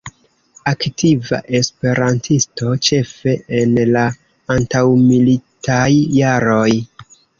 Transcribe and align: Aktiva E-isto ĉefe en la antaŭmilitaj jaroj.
Aktiva 0.69 1.37
E-isto 1.59 2.71
ĉefe 2.87 3.35
en 3.59 3.77
la 3.97 4.07
antaŭmilitaj 4.57 5.87
jaroj. 6.21 6.69